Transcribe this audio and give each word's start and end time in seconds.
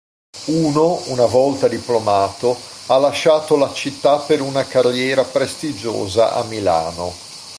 Uno, 0.47 0.99
una 1.11 1.27
volta 1.27 1.67
diplomato, 1.67 2.57
ha 2.87 2.97
lasciato 2.97 3.55
la 3.55 3.71
città 3.71 4.17
per 4.17 4.41
una 4.41 4.65
carriera 4.65 5.23
prestigiosa 5.23 6.33
a 6.33 6.43
Milano. 6.43 7.13